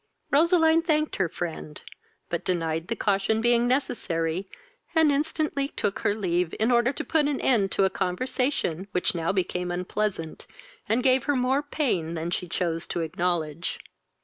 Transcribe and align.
Roseline 0.31 0.81
thanked 0.81 1.17
her 1.17 1.29
friend, 1.29 1.83
but 2.27 2.43
denied 2.43 2.87
the 2.87 2.95
caution 2.95 3.39
being 3.39 3.67
necessary, 3.67 4.49
and 4.95 5.11
instantly 5.11 5.67
tool 5.67 5.91
her 5.97 6.15
leave, 6.15 6.55
in 6.59 6.71
order 6.71 6.91
to 6.91 7.03
put 7.03 7.27
an 7.27 7.39
end 7.39 7.71
to 7.71 7.85
a 7.85 7.89
conversation 7.91 8.87
which 8.93 9.13
now 9.13 9.31
became 9.31 9.69
unpleasant, 9.69 10.47
and 10.89 11.03
gave 11.03 11.25
her 11.25 11.35
more 11.35 11.61
pain 11.61 12.15
than 12.15 12.31
she 12.31 12.49
chose 12.49 12.87
to 12.87 13.01
acknowledge. 13.01 13.77